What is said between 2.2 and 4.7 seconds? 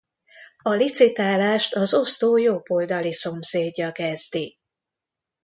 jobb oldali szomszédja kezdi.